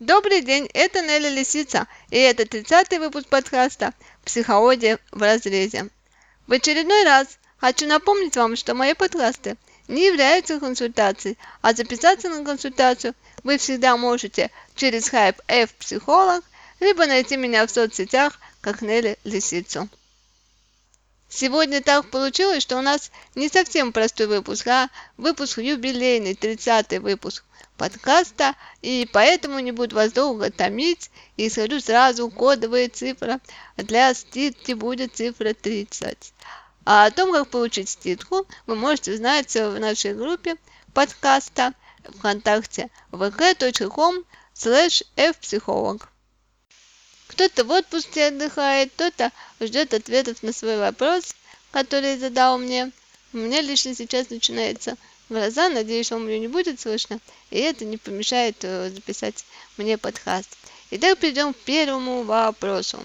Добрый 0.00 0.42
день, 0.42 0.70
это 0.74 1.02
Нелли 1.02 1.28
Лисица, 1.28 1.88
и 2.10 2.18
это 2.18 2.44
30-й 2.44 2.98
выпуск 2.98 3.26
подкаста 3.26 3.92
«Психология 4.24 5.00
в 5.10 5.20
разрезе». 5.20 5.88
В 6.46 6.52
очередной 6.52 7.02
раз 7.02 7.26
хочу 7.56 7.84
напомнить 7.88 8.36
вам, 8.36 8.54
что 8.54 8.76
мои 8.76 8.94
подкасты 8.94 9.56
не 9.88 10.06
являются 10.06 10.60
консультацией, 10.60 11.36
а 11.62 11.72
записаться 11.72 12.28
на 12.28 12.44
консультацию 12.44 13.12
вы 13.42 13.58
всегда 13.58 13.96
можете 13.96 14.52
через 14.76 15.08
хайп 15.08 15.40
F 15.48 15.74
психолог, 15.74 16.44
либо 16.78 17.04
найти 17.06 17.36
меня 17.36 17.66
в 17.66 17.70
соцсетях 17.72 18.38
как 18.60 18.82
Нелли 18.82 19.18
Лисицу. 19.24 19.88
Сегодня 21.28 21.82
так 21.82 22.08
получилось, 22.08 22.62
что 22.62 22.78
у 22.78 22.82
нас 22.82 23.10
не 23.34 23.48
совсем 23.48 23.92
простой 23.92 24.28
выпуск, 24.28 24.64
а 24.68 24.90
выпуск 25.16 25.58
юбилейный, 25.58 26.34
30-й 26.34 27.00
выпуск 27.00 27.42
подкаста, 27.78 28.54
и 28.82 29.08
поэтому 29.12 29.60
не 29.60 29.72
буду 29.72 29.96
вас 29.96 30.12
долго 30.12 30.50
томить 30.50 31.10
и 31.38 31.48
скажу 31.48 31.80
сразу 31.80 32.28
кодовая 32.28 32.90
цифра. 32.90 33.40
Для 33.76 34.12
ститки 34.12 34.72
будет 34.72 35.16
цифра 35.16 35.54
30. 35.54 36.34
А 36.84 37.06
о 37.06 37.10
том, 37.10 37.32
как 37.32 37.48
получить 37.48 37.88
ститку, 37.88 38.46
вы 38.66 38.74
можете 38.74 39.12
узнать 39.12 39.54
в 39.54 39.78
нашей 39.78 40.14
группе 40.14 40.56
подкаста 40.92 41.72
ВКонтакте 42.18 42.90
vk.com 43.12 44.24
slash 44.54 45.02
fpsycholog. 45.16 46.02
Кто-то 47.28 47.64
в 47.64 47.70
отпуске 47.70 48.28
отдыхает, 48.28 48.92
кто-то 48.94 49.30
ждет 49.60 49.94
ответов 49.94 50.42
на 50.42 50.52
свой 50.52 50.78
вопрос, 50.78 51.36
который 51.70 52.18
задал 52.18 52.58
мне. 52.58 52.90
У 53.32 53.36
меня 53.36 53.60
лично 53.60 53.94
сейчас 53.94 54.30
начинается 54.30 54.96
глаза. 55.28 55.68
Надеюсь, 55.68 56.10
вам 56.10 56.28
ее 56.28 56.38
не 56.38 56.48
будет 56.48 56.80
слышно. 56.80 57.18
И 57.50 57.58
это 57.58 57.84
не 57.84 57.96
помешает 57.96 58.56
э, 58.62 58.90
записать 58.90 59.44
мне 59.76 59.98
подкаст. 59.98 60.48
Итак, 60.90 61.18
перейдем 61.18 61.52
к 61.52 61.58
первому 61.58 62.22
вопросу. 62.22 62.98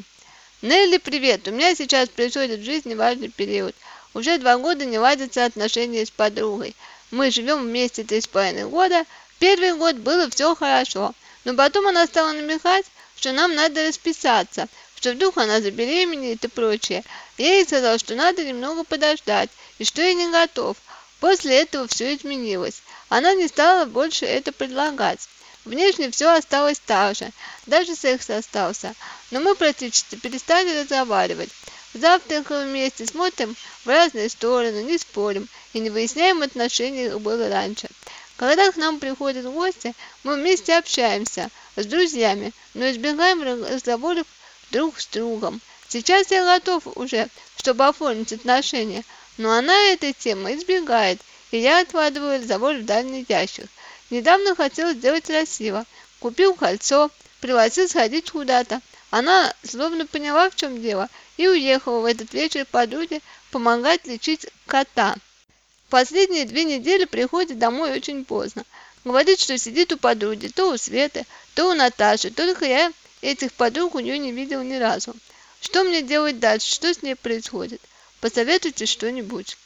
Нелли, 0.62 0.98
привет! 0.98 1.48
У 1.48 1.52
меня 1.52 1.76
сейчас 1.76 2.10
происходит 2.10 2.62
в 2.62 2.66
жизни 2.66 2.94
важный 2.94 3.30
период. 3.30 3.76
Уже 4.14 4.38
два 4.38 4.58
года 4.58 4.86
не 4.86 4.98
ладятся 4.98 5.44
отношения 5.46 6.06
с 6.06 6.12
подругой. 6.12 6.76
Мы 7.12 7.32
живем 7.32 7.64
вместе 7.64 8.04
три 8.04 8.22
с 8.22 8.28
половиной 8.28 8.66
года. 8.66 9.06
Первый 9.40 9.74
год 9.76 9.98
было 9.98 10.30
все 10.30 10.56
хорошо. 10.56 11.14
Но 11.44 11.56
потом 11.56 11.88
она 11.88 12.08
стала 12.08 12.32
намекать, 12.32 12.86
что 13.18 13.34
нам 13.34 13.56
надо 13.56 13.88
расписаться, 13.88 14.68
что 14.96 15.12
вдруг 15.12 15.38
она 15.38 15.60
забеременеет 15.60 16.46
и 16.46 16.48
прочее. 16.48 17.04
Я 17.38 17.56
ей 17.56 17.66
сказал, 17.66 17.98
что 17.98 18.16
надо 18.16 18.46
немного 18.46 18.84
подождать, 18.84 19.50
и 19.80 19.84
что 19.84 20.02
я 20.02 20.14
не 20.14 20.32
готов. 20.32 20.78
После 21.24 21.62
этого 21.62 21.88
все 21.88 22.14
изменилось. 22.14 22.84
Она 23.08 23.34
не 23.34 23.48
стала 23.48 23.86
больше 23.86 24.26
это 24.26 24.52
предлагать. 24.52 25.22
Внешне 25.64 26.12
все 26.12 26.28
осталось 26.28 26.82
так 26.86 27.16
же, 27.16 27.32
даже 27.66 27.96
секс 27.96 28.30
остался, 28.30 28.94
но 29.32 29.40
мы 29.40 29.56
практически 29.56 30.16
перестали 30.16 30.82
разговаривать. 30.82 31.50
Завтракаем 31.94 32.68
вместе, 32.68 33.06
смотрим 33.06 33.56
в 33.86 33.88
разные 33.88 34.28
стороны, 34.28 34.84
не 34.84 34.98
спорим 34.98 35.48
и 35.72 35.80
не 35.80 35.90
выясняем 35.90 36.42
отношения, 36.42 37.10
как 37.10 37.22
было 37.22 37.48
раньше. 37.48 37.88
Когда 38.36 38.70
к 38.74 38.76
нам 38.76 39.00
приходят 39.00 39.46
гости, 39.46 39.96
мы 40.24 40.36
вместе 40.36 40.76
общаемся 40.76 41.50
с 41.78 41.86
друзьями, 41.86 42.52
но 42.74 42.92
избегаем 42.92 43.42
разговоров 43.44 44.28
друг 44.72 45.00
с 45.00 45.08
другом. 45.08 45.62
Сейчас 45.88 46.32
я 46.32 46.44
готов 46.44 46.86
уже, 46.98 47.30
чтобы 47.56 47.88
оформить 47.88 48.34
отношения, 48.34 49.06
но 49.38 49.52
она 49.52 49.76
этой 49.88 50.14
темы 50.14 50.56
избегает, 50.56 51.20
и 51.52 51.58
я 51.58 51.82
откладываю 51.82 52.40
разговор 52.40 52.76
в 52.76 52.86
дальний 52.86 53.26
ящик. 53.28 53.68
Недавно 54.10 54.56
хотел 54.56 54.92
сделать 54.94 55.26
красиво. 55.26 55.86
Купил 56.20 56.54
кольцо, 56.54 57.10
пригласил 57.42 57.88
сходить 57.88 58.32
куда-то. 58.32 58.82
Она 59.10 59.54
словно 59.64 60.06
поняла, 60.06 60.50
в 60.50 60.56
чем 60.56 60.82
дело, 60.82 61.10
и 61.38 61.48
уехала 61.48 62.00
в 62.00 62.06
этот 62.06 62.34
вечер 62.34 62.66
подруге 62.66 63.22
помогать 63.52 64.06
лечить 64.08 64.48
кота. 64.66 65.16
Последние 65.90 66.46
две 66.46 66.64
недели 66.64 67.06
приходит 67.06 67.60
домой 67.60 67.92
очень 67.92 68.26
поздно. 68.26 68.64
Говорит, 69.04 69.40
что 69.40 69.58
сидит 69.58 69.92
у 69.94 69.98
подруги, 69.98 70.48
то 70.48 70.72
у 70.72 70.78
Светы, 70.78 71.26
то 71.56 71.70
у 71.70 71.74
Наташи, 71.74 72.32
только 72.32 72.66
я 72.66 72.92
этих 73.22 73.54
подруг 73.54 73.96
у 73.96 74.00
нее 74.00 74.18
не 74.18 74.32
видел 74.32 74.64
ни 74.64 74.76
разу. 74.76 75.16
Что 75.62 75.84
мне 75.84 76.02
делать 76.02 76.40
дальше? 76.40 76.74
Что 76.74 76.94
с 76.94 77.02
ней 77.02 77.16
происходит? 77.16 77.82
Посоветуйте 78.24 78.86
что-нибудь. 78.86 79.58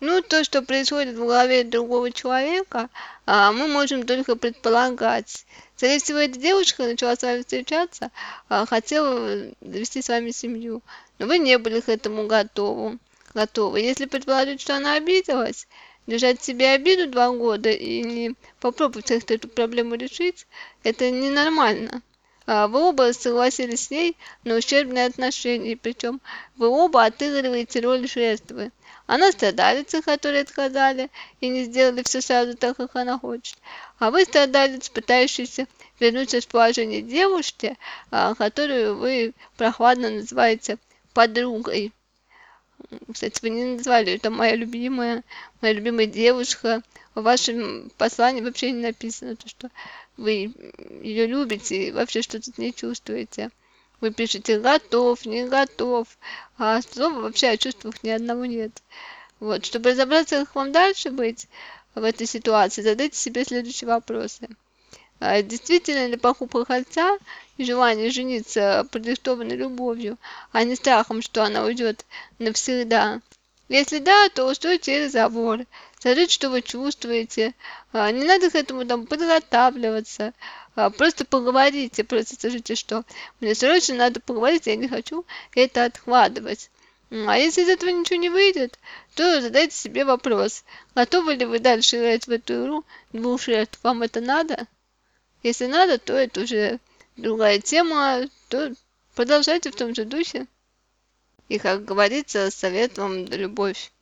Ну, 0.00 0.22
то, 0.22 0.42
что 0.42 0.62
происходит 0.62 1.16
в 1.16 1.26
голове 1.26 1.64
другого 1.64 2.10
человека, 2.10 2.88
а, 3.26 3.52
мы 3.52 3.68
можем 3.68 4.06
только 4.06 4.36
предполагать. 4.36 5.44
Скорее 5.76 5.98
всего, 5.98 6.16
эта 6.16 6.38
девушка 6.38 6.84
начала 6.84 7.14
с 7.14 7.20
вами 7.20 7.40
встречаться, 7.40 8.10
а, 8.48 8.64
хотела 8.64 9.50
завести 9.60 10.00
с 10.00 10.08
вами 10.08 10.30
семью, 10.30 10.80
но 11.18 11.26
вы 11.26 11.36
не 11.36 11.58
были 11.58 11.80
к 11.80 11.90
этому 11.90 12.26
готовы. 12.26 12.98
готовы. 13.34 13.80
Если 13.80 14.06
предположить, 14.06 14.62
что 14.62 14.76
она 14.76 14.94
обиделась, 14.94 15.68
держать 16.06 16.42
себе 16.42 16.70
обиду 16.70 17.10
два 17.10 17.32
года 17.32 17.70
и 17.70 18.02
не 18.02 18.34
попробовать 18.60 19.08
как-то 19.08 19.34
эту 19.34 19.48
проблему 19.48 19.96
решить, 19.96 20.46
это 20.84 21.10
ненормально. 21.10 22.00
А, 22.46 22.68
вы 22.68 22.80
оба 22.88 23.12
согласились 23.12 23.86
с 23.86 23.90
ней 23.90 24.16
на 24.44 24.56
ущербные 24.56 25.06
отношения, 25.06 25.76
причем 25.76 26.20
вы 26.56 26.68
оба 26.68 27.04
отыгрываете 27.04 27.80
роль 27.80 28.06
жертвы. 28.06 28.70
Она 29.06 29.32
страдалица, 29.32 30.02
которые 30.02 30.42
отказали 30.42 31.10
и 31.40 31.48
не 31.48 31.64
сделали 31.64 32.02
все 32.02 32.20
сразу 32.20 32.56
так, 32.56 32.76
как 32.76 32.96
она 32.96 33.18
хочет. 33.18 33.56
А 33.98 34.10
вы 34.10 34.24
страдалец, 34.24 34.88
пытающийся 34.88 35.66
вернуться 36.00 36.40
в 36.40 36.46
положение 36.48 37.02
девушки, 37.02 37.76
а, 38.10 38.34
которую 38.34 38.96
вы 38.96 39.32
прохладно 39.56 40.10
называете 40.10 40.78
подругой. 41.12 41.92
Кстати, 43.12 43.38
вы 43.42 43.50
не 43.50 43.64
назвали, 43.76 44.12
это 44.12 44.30
моя 44.30 44.56
любимая, 44.56 45.22
моя 45.60 45.74
любимая 45.74 46.06
девушка. 46.06 46.82
В 47.14 47.22
вашем 47.22 47.90
послании 47.96 48.42
вообще 48.42 48.72
не 48.72 48.82
написано, 48.82 49.36
то, 49.36 49.48
что 49.48 49.70
вы 50.16 50.52
ее 51.02 51.26
любите 51.26 51.88
и 51.88 51.92
вообще 51.92 52.22
что-то 52.22 52.50
не 52.56 52.74
чувствуете. 52.74 53.50
Вы 54.00 54.10
пишете 54.10 54.58
готов, 54.58 55.24
не 55.24 55.46
готов, 55.46 56.08
а 56.58 56.82
слова 56.82 57.20
вообще 57.20 57.48
о 57.48 57.56
чувствах 57.56 58.02
ни 58.02 58.10
одного 58.10 58.44
нет. 58.44 58.82
Вот, 59.38 59.64
чтобы 59.64 59.90
разобраться, 59.90 60.40
как 60.44 60.54
вам 60.54 60.72
дальше 60.72 61.10
быть 61.10 61.46
в 61.94 62.02
этой 62.02 62.26
ситуации, 62.26 62.82
задайте 62.82 63.16
себе 63.16 63.44
следующие 63.44 63.88
вопросы. 63.88 64.48
А 65.20 65.40
действительно 65.42 66.06
ли 66.06 66.16
покупка 66.16 66.64
кольца 66.64 67.18
и 67.56 67.64
желание 67.64 68.10
жениться 68.10 68.86
продиктованы 68.90 69.52
любовью, 69.52 70.18
а 70.52 70.64
не 70.64 70.74
страхом, 70.74 71.22
что 71.22 71.44
она 71.44 71.64
уйдет 71.64 72.04
навсегда? 72.38 73.20
Если 73.68 73.98
да, 73.98 74.28
то 74.28 74.44
устройте 74.44 75.04
разговор, 75.04 75.60
скажите, 75.98 76.32
что 76.32 76.50
вы 76.50 76.60
чувствуете. 76.60 77.54
А, 77.92 78.10
не 78.10 78.24
надо 78.24 78.50
к 78.50 78.54
этому 78.54 78.84
там 78.84 79.06
подготавливаться. 79.06 80.34
А, 80.74 80.90
просто 80.90 81.24
поговорите, 81.24 82.04
просто 82.04 82.34
скажите, 82.34 82.74
что 82.74 83.04
мне 83.40 83.54
срочно 83.54 83.94
надо 83.94 84.20
поговорить, 84.20 84.66
я 84.66 84.76
не 84.76 84.88
хочу 84.88 85.24
это 85.54 85.84
откладывать. 85.84 86.70
А 87.10 87.38
если 87.38 87.62
из 87.62 87.68
этого 87.68 87.90
ничего 87.90 88.16
не 88.16 88.28
выйдет, 88.28 88.78
то 89.14 89.40
задайте 89.40 89.76
себе 89.76 90.04
вопрос, 90.04 90.64
готовы 90.94 91.34
ли 91.34 91.44
вы 91.44 91.60
дальше 91.60 91.96
играть 91.96 92.26
в 92.26 92.30
эту 92.30 92.64
игру 92.64 92.84
двух 93.12 93.40
жертв, 93.42 93.78
вам 93.82 94.02
это 94.02 94.20
надо? 94.20 94.66
Если 95.42 95.66
надо, 95.66 95.98
то 95.98 96.14
это 96.14 96.40
уже 96.40 96.80
другая 97.16 97.60
тема, 97.60 98.22
то 98.48 98.74
продолжайте 99.14 99.70
в 99.70 99.76
том 99.76 99.94
же 99.94 100.04
духе. 100.04 100.46
И, 101.48 101.58
как 101.58 101.84
говорится, 101.84 102.50
совет 102.50 102.98
вам 102.98 103.26
да 103.26 103.36
любовь. 103.36 103.92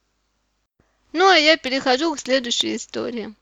Ну, 1.13 1.29
а 1.29 1.37
я 1.37 1.57
перехожу 1.57 2.15
к 2.15 2.21
следующей 2.21 2.77
истории. 2.77 3.35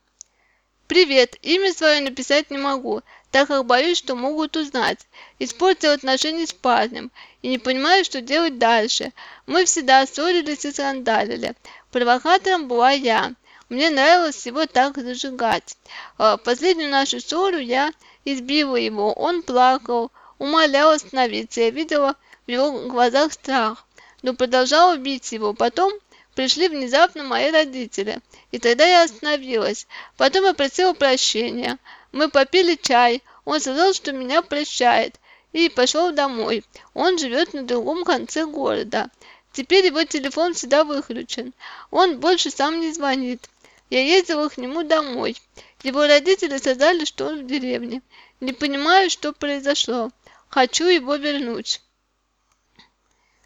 Привет, 0.89 1.37
имя 1.43 1.73
свое 1.73 2.01
написать 2.01 2.51
не 2.51 2.59
могу, 2.59 3.03
так 3.31 3.47
как 3.47 3.65
боюсь, 3.65 3.99
что 3.99 4.17
могут 4.17 4.57
узнать. 4.57 5.07
Испортил 5.39 5.93
отношения 5.93 6.49
с 6.49 6.53
парнем 6.53 7.13
и 7.43 7.49
не 7.49 7.59
понимаю, 7.59 8.05
что 8.05 8.21
делать 8.21 8.59
дальше. 8.59 9.13
Мы 9.47 9.67
всегда 9.67 10.05
ссорились 10.05 10.65
и 10.65 10.73
скандалили. 10.73 11.55
Провокатором 11.93 12.67
была 12.67 12.91
я. 12.91 13.35
Мне 13.69 13.91
нравилось 13.91 14.45
его 14.47 14.67
так 14.67 14.99
зажигать. 14.99 15.77
А, 16.19 16.39
последнюю 16.39 16.91
нашу 16.91 17.21
ссору 17.21 17.59
я 17.59 17.93
избила 18.25 18.75
его. 18.75 19.13
Он 19.13 19.43
плакал, 19.43 20.11
умолял 20.39 20.91
остановиться. 20.91 21.61
Я 21.61 21.71
видела 21.71 22.17
в 22.49 22.51
его 22.51 22.89
глазах 22.89 23.33
страх, 23.33 23.87
но 24.23 24.35
продолжала 24.35 24.97
бить 24.97 25.33
его. 25.33 25.55
Потом 25.55 25.93
пришли 26.35 26.69
внезапно 26.69 27.25
мои 27.25 27.51
родители, 27.51 28.21
и 28.51 28.59
тогда 28.59 28.87
я 28.87 29.03
остановилась. 29.05 29.87
Потом 30.17 30.45
я 30.45 30.55
просила 30.55 30.93
прощения. 30.93 31.79
Мы 32.13 32.29
попили 32.29 32.75
чай, 32.75 33.23
он 33.45 33.61
сказал, 33.61 33.93
что 33.95 34.13
меня 34.13 34.43
прощает, 34.43 35.17
и 35.53 35.69
пошел 35.69 36.13
домой. 36.13 36.65
Он 36.95 37.19
живет 37.19 37.55
на 37.55 37.63
другом 37.63 38.05
конце 38.05 38.47
города. 38.47 39.11
Теперь 39.53 39.87
его 39.87 40.05
телефон 40.05 40.55
всегда 40.55 40.85
выключен. 40.85 41.53
Он 41.91 42.21
больше 42.21 42.51
сам 42.51 42.81
не 42.81 42.93
звонит. 42.93 43.49
Я 43.91 44.05
ездила 44.05 44.49
к 44.49 44.57
нему 44.57 44.85
домой, 44.85 45.37
Его 45.83 46.07
родители 46.07 46.59
сказали, 46.59 47.05
что 47.05 47.27
он 47.27 47.43
в 47.43 47.47
деревне. 47.47 48.03
Не 48.41 48.53
понимаю, 48.53 49.11
что 49.11 49.33
произошло. 49.33 50.11
Хочу 50.49 50.87
его 50.87 51.17
вернуть. 51.17 51.81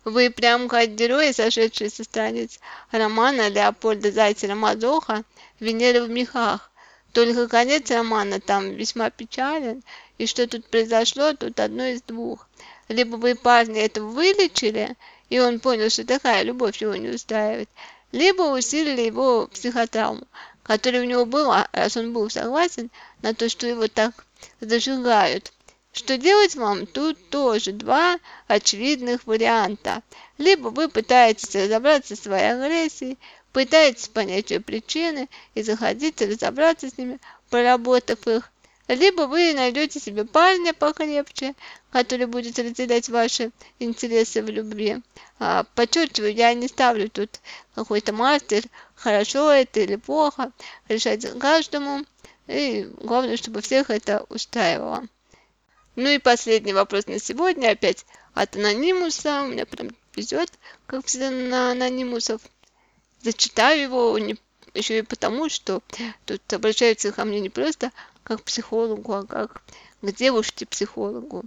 Вы 0.05 0.31
прям 0.31 0.69
как 0.69 0.95
герои, 0.95 1.33
сошедшие 1.33 1.89
со 1.89 2.05
страниц 2.05 2.61
романа 2.91 3.49
Леопольда 3.49 4.11
Зайцера-Мазоха 4.11 5.25
«Венера 5.61 6.05
в 6.05 6.11
мехах». 6.11 6.71
Только 7.13 7.49
конец 7.49 7.91
романа 7.91 8.39
там 8.41 8.73
весьма 8.73 9.09
печален, 9.09 9.83
и 10.19 10.27
что 10.27 10.47
тут 10.47 10.67
произошло, 10.67 11.33
тут 11.33 11.59
одно 11.59 11.87
из 11.87 12.03
двух. 12.03 12.49
Либо 12.89 13.17
вы 13.17 13.35
парня 13.35 13.87
этого 13.87 14.09
вылечили, 14.09 14.97
и 15.31 15.41
он 15.41 15.59
понял, 15.59 15.89
что 15.89 16.05
такая 16.05 16.43
любовь 16.43 16.83
его 16.83 16.95
не 16.97 17.09
устраивает, 17.09 17.71
либо 18.13 18.43
усилили 18.43 19.03
его 19.03 19.47
психотравму, 19.47 20.27
которая 20.63 21.03
у 21.03 21.07
него 21.07 21.25
была, 21.25 21.69
раз 21.73 21.97
он 21.97 22.13
был 22.13 22.29
согласен 22.29 22.91
на 23.23 23.33
то, 23.33 23.49
что 23.49 23.67
его 23.67 23.89
так 23.89 24.27
зажигают. 24.61 25.53
Что 25.95 26.19
делать 26.19 26.57
вам? 26.57 26.87
Тут 26.87 27.31
тоже 27.31 27.71
два 27.71 28.19
очевидных 28.49 29.29
варианта. 29.29 30.03
Либо 30.39 30.67
вы 30.71 30.89
пытаетесь 30.89 31.55
разобраться 31.55 32.17
со 32.17 32.23
своей 32.25 32.51
агрессией, 32.51 33.17
пытаетесь 33.53 34.09
понять 34.09 34.51
ее 34.51 34.59
причины 34.59 35.29
и 35.55 35.63
захотите 35.63 36.27
разобраться 36.27 36.91
с 36.91 36.99
ними, 36.99 37.21
проработав 37.49 38.27
их. 38.27 38.51
Либо 38.89 39.23
вы 39.23 39.55
найдете 39.55 40.01
себе 40.01 40.25
парня 40.25 40.75
покрепче, 40.75 41.55
который 41.93 42.27
будет 42.27 42.59
разделять 42.59 43.09
ваши 43.09 43.53
интересы 43.79 44.43
в 44.43 44.49
любви. 44.49 44.97
А, 45.39 45.63
подчеркиваю, 45.77 46.35
я 46.35 46.53
не 46.55 46.67
ставлю 46.67 47.09
тут 47.09 47.39
какой-то 47.77 48.13
мастер, 48.13 48.65
хорошо 48.97 49.49
это 49.53 49.79
или 49.79 49.95
плохо, 49.95 50.51
решать 50.89 51.39
каждому. 51.39 52.05
И 52.49 52.91
главное, 53.01 53.37
чтобы 53.37 53.61
всех 53.61 53.91
это 53.91 54.27
устраивало. 54.29 55.07
Ну 55.97 56.09
и 56.09 56.19
последний 56.19 56.73
вопрос 56.73 57.07
на 57.07 57.19
сегодня, 57.19 57.71
опять 57.71 58.05
от 58.35 58.57
анонимуса. 58.57 59.43
У 59.43 59.47
меня 59.47 59.65
прям 59.65 59.91
везет, 60.17 60.51
как 60.87 61.07
всегда, 61.07 61.31
на 61.31 61.71
анонимусов. 61.71 62.43
Зачитаю 63.23 63.83
его 63.83 64.19
не, 64.19 64.37
еще 64.75 64.99
и 64.99 65.03
потому, 65.03 65.49
что 65.49 65.83
тут 66.27 66.53
обращаются 66.53 67.13
ко 67.13 67.25
мне 67.25 67.41
не 67.41 67.49
просто 67.49 67.93
как 68.25 68.41
к 68.41 68.45
психологу, 68.45 69.13
а 69.13 69.25
как 69.25 69.63
к 70.03 70.13
девушке-психологу. 70.13 71.45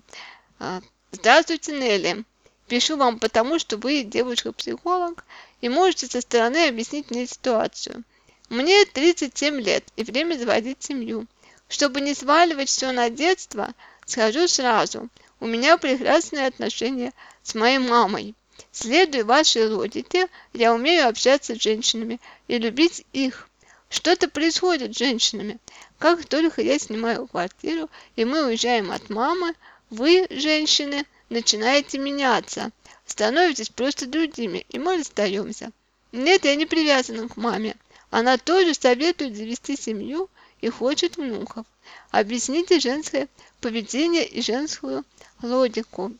А, 0.59 0.81
здравствуйте, 1.11 1.73
Нелли. 1.73 2.23
Пишу 2.67 2.97
вам 2.97 3.19
потому, 3.19 3.59
что 3.59 3.77
вы 3.77 4.03
девушка-психолог 4.03 5.23
и 5.61 5.69
можете 5.69 6.07
со 6.07 6.21
стороны 6.21 6.67
объяснить 6.67 7.11
мне 7.11 7.27
ситуацию. 7.27 8.03
Мне 8.49 8.85
37 8.85 9.59
лет 9.59 9.83
и 9.97 10.03
время 10.03 10.37
заводить 10.37 10.83
семью. 10.83 11.27
Чтобы 11.69 11.99
не 11.99 12.13
сваливать 12.13 12.69
все 12.69 12.93
на 12.93 13.09
детство, 13.09 13.73
Скажу 14.07 14.47
сразу, 14.47 15.09
у 15.41 15.45
меня 15.45 15.77
прекрасные 15.77 16.47
отношения 16.47 17.11
с 17.43 17.53
моей 17.55 17.77
мамой. 17.77 18.35
Следуя 18.71 19.25
вашей 19.25 19.67
логике, 19.67 20.29
я 20.53 20.73
умею 20.73 21.09
общаться 21.09 21.55
с 21.55 21.61
женщинами 21.61 22.21
и 22.47 22.57
любить 22.57 23.05
их. 23.11 23.49
Что-то 23.89 24.29
происходит 24.29 24.95
с 24.95 24.97
женщинами. 24.97 25.59
Как 25.99 26.25
только 26.25 26.61
я 26.61 26.79
снимаю 26.79 27.27
квартиру 27.27 27.89
и 28.15 28.23
мы 28.23 28.45
уезжаем 28.45 28.91
от 28.91 29.09
мамы, 29.09 29.53
вы, 29.89 30.25
женщины, 30.29 31.05
начинаете 31.29 31.97
меняться, 31.97 32.71
становитесь 33.05 33.69
просто 33.69 34.05
другими, 34.05 34.65
и 34.69 34.79
мы 34.79 34.99
расстаемся. 34.99 35.71
Нет, 36.13 36.45
я 36.45 36.55
не 36.55 36.65
привязана 36.65 37.27
к 37.27 37.35
маме. 37.35 37.75
Она 38.09 38.37
тоже 38.37 38.73
советует 38.73 39.35
завести 39.35 39.75
семью 39.75 40.29
и 40.61 40.69
хочет 40.69 41.17
внуков. 41.17 41.65
Объясните 42.11 42.79
женское 42.79 43.27
поведение 43.61 44.25
и 44.25 44.41
женскую 44.41 45.03
логику. 45.41 46.11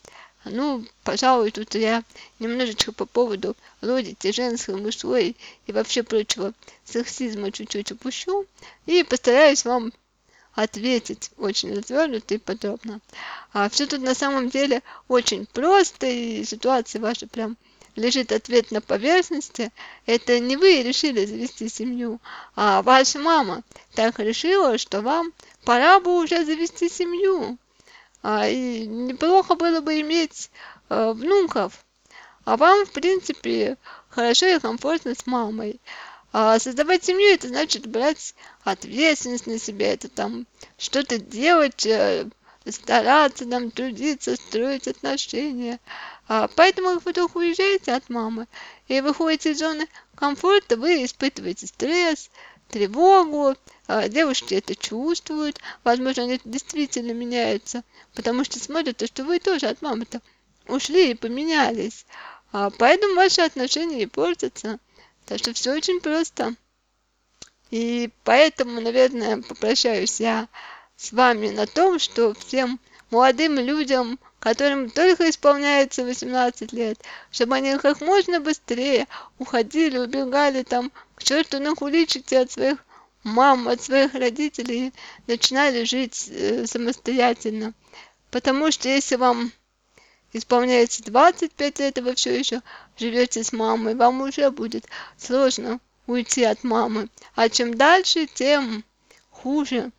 Ну, 0.46 0.86
пожалуй, 1.04 1.52
тут 1.52 1.76
я 1.76 2.04
немножечко 2.40 2.92
по 2.92 3.06
поводу 3.06 3.56
логики 3.82 4.32
женской, 4.32 4.76
мужской 4.76 5.36
и 5.66 5.72
вообще 5.72 6.04
прочего 6.04 6.54
сексизма 6.86 7.52
чуть-чуть 7.52 7.92
упущу 7.92 8.46
и 8.86 9.04
постараюсь 9.04 9.66
вам 9.66 9.92
ответить 10.54 11.32
очень 11.38 11.76
развернуто 11.76 12.34
и 12.34 12.38
подробно. 12.40 13.00
А 13.54 13.70
все 13.70 13.86
тут 13.86 14.02
на 14.02 14.16
самом 14.16 14.50
деле 14.50 14.82
очень 15.08 15.46
просто, 15.46 16.08
и 16.08 16.44
ситуация 16.46 17.02
ваша 17.02 17.28
прям 17.28 17.58
лежит 17.98 18.32
ответ 18.32 18.72
на 18.72 18.80
поверхности, 18.80 19.72
это 20.06 20.40
не 20.40 20.56
вы 20.56 20.84
решили 20.84 21.26
завести 21.26 21.68
семью, 21.68 22.22
а 22.56 22.82
ваша 22.84 23.20
мама 23.20 23.64
так 23.96 24.20
решила, 24.20 24.78
что 24.78 25.02
вам 25.02 25.34
пора 25.66 26.00
бы 26.00 26.22
уже 26.22 26.46
завести 26.46 26.90
семью. 26.90 27.58
А, 28.22 28.48
и 28.48 28.86
неплохо 28.86 29.56
было 29.56 29.82
бы 29.82 30.00
иметь 30.02 30.50
а, 30.90 31.14
внуков. 31.14 31.86
А 32.46 32.56
вам, 32.56 32.86
в 32.86 32.92
принципе, 32.92 33.78
хорошо 34.10 34.46
и 34.46 34.60
комфортно 34.60 35.14
с 35.16 35.26
мамой. 35.26 35.82
А 36.32 36.60
создавать 36.60 37.04
семью 37.04 37.34
это 37.34 37.48
значит 37.48 37.88
брать 37.88 38.36
ответственность 38.64 39.48
на 39.48 39.60
себя, 39.60 39.94
это 39.94 40.08
там 40.08 40.46
что-то 40.78 41.18
делать, 41.18 41.86
э, 41.86 42.28
стараться, 42.72 43.46
там 43.46 43.72
трудиться, 43.72 44.36
строить 44.36 44.88
отношения. 44.88 45.80
А, 46.28 46.48
поэтому, 46.56 47.00
вы 47.00 47.14
только 47.14 47.38
уезжаете 47.38 47.94
от 47.94 48.10
мамы 48.10 48.48
и 48.88 49.02
выходите 49.02 49.52
из 49.52 49.60
зоны 49.60 49.88
комфорта, 50.16 50.78
вы 50.78 51.06
испытываете 51.06 51.68
стресс, 51.68 52.30
тревогу, 52.70 53.56
а, 53.88 54.08
девушки 54.08 54.54
это 54.54 54.76
чувствуют, 54.76 55.60
возможно, 55.84 56.24
они 56.24 56.42
действительно 56.44 57.12
меняются, 57.12 57.84
потому 58.14 58.44
что 58.44 58.60
смотрят, 58.60 59.02
что 59.06 59.24
вы 59.24 59.40
тоже 59.40 59.68
от 59.68 59.82
мамы-то 59.82 60.22
ушли 60.68 61.12
и 61.12 61.16
поменялись. 61.16 62.06
А, 62.52 62.70
поэтому 62.70 63.16
ваши 63.16 63.42
отношения 63.42 64.04
и 64.04 64.08
портятся. 64.08 64.80
Так 65.26 65.40
что 65.40 65.54
все 65.54 65.74
очень 65.74 66.00
просто. 66.00 66.56
И 67.70 68.10
поэтому, 68.24 68.80
наверное, 68.80 69.42
попрощаюсь 69.42 70.22
я 70.22 70.48
с 70.98 71.12
вами 71.12 71.50
на 71.50 71.68
том, 71.68 72.00
что 72.00 72.34
всем 72.34 72.80
молодым 73.12 73.56
людям, 73.60 74.20
которым 74.40 74.90
только 74.90 75.30
исполняется 75.30 76.04
18 76.04 76.74
лет, 76.74 77.00
чтобы 77.32 77.56
они 77.56 77.78
как 77.78 78.02
можно 78.02 78.40
быстрее 78.40 79.08
уходили, 79.38 79.98
убегали 79.98 80.64
там 80.64 80.92
к 81.16 81.24
черту 81.24 81.60
на 81.60 81.76
куличики 81.76 82.34
от 82.36 82.52
своих 82.52 82.84
мам, 83.24 83.68
от 83.68 83.82
своих 83.82 84.14
родителей, 84.16 84.92
начинали 85.28 85.84
жить 85.84 86.28
э, 86.30 86.66
самостоятельно. 86.66 87.74
Потому 88.32 88.72
что 88.72 88.90
если 88.90 89.16
вам 89.16 89.52
исполняется 90.34 91.04
25 91.04 91.80
лет, 91.80 91.98
и 91.98 92.02
вы 92.02 92.16
все 92.16 92.38
еще 92.38 92.62
живете 92.98 93.44
с 93.44 93.54
мамой, 93.54 93.96
вам 93.96 94.22
уже 94.22 94.50
будет 94.50 94.86
сложно 95.18 95.80
уйти 96.08 96.44
от 96.44 96.64
мамы. 96.64 97.10
А 97.36 97.50
чем 97.50 97.76
дальше, 97.76 98.28
тем 98.28 98.84
хуже, 99.30 99.92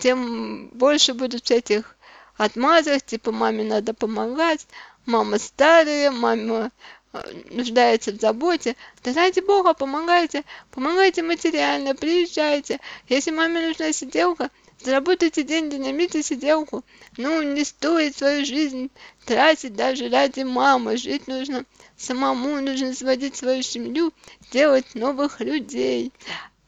тем 0.00 0.68
больше 0.68 1.14
будут 1.14 1.44
всяких 1.44 1.96
отмазок, 2.36 3.02
типа 3.02 3.32
маме 3.32 3.64
надо 3.64 3.94
помогать, 3.94 4.66
мама 5.06 5.38
старая, 5.38 6.10
мама 6.10 6.70
э, 7.12 7.22
нуждается 7.50 8.12
в 8.12 8.20
заботе, 8.20 8.76
да 9.04 9.12
ради 9.12 9.40
бога, 9.40 9.74
помогайте, 9.74 10.44
помогайте 10.70 11.22
материально, 11.22 11.94
приезжайте. 11.94 12.80
Если 13.08 13.30
маме 13.30 13.68
нужна 13.68 13.92
сиделка, 13.92 14.50
заработайте 14.82 15.42
деньги, 15.42 15.76
наймите 15.76 16.22
сиделку. 16.22 16.84
Ну, 17.16 17.42
не 17.42 17.64
стоит 17.64 18.16
свою 18.16 18.44
жизнь 18.44 18.90
тратить 19.24 19.74
даже 19.74 20.08
ради 20.08 20.40
мамы. 20.42 20.96
Жить 20.96 21.26
нужно 21.28 21.64
самому, 21.96 22.60
нужно 22.60 22.94
сводить 22.94 23.36
свою 23.36 23.62
семью, 23.62 24.12
делать 24.52 24.94
новых 24.94 25.40
людей. 25.40 26.12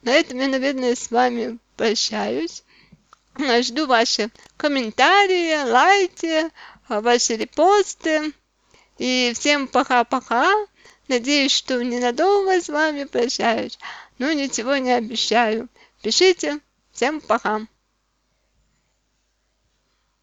На 0.02 0.12
этом 0.12 0.38
я, 0.38 0.48
наверное, 0.48 0.94
с 0.94 1.10
вами 1.10 1.58
прощаюсь. 1.76 2.62
Жду 3.62 3.86
ваши 3.86 4.30
комментарии, 4.56 5.62
лайки, 5.70 6.50
ваши 6.88 7.36
репосты. 7.36 8.32
И 8.98 9.32
всем 9.34 9.68
пока-пока. 9.68 10.52
Надеюсь, 11.06 11.52
что 11.52 11.82
ненадолго 11.82 12.60
с 12.60 12.68
вами 12.68 13.04
прощаюсь. 13.04 13.78
Но 14.18 14.32
ничего 14.32 14.76
не 14.76 14.92
обещаю. 14.92 15.68
Пишите. 16.02 16.58
Всем 16.92 17.20
пока. 17.20 17.60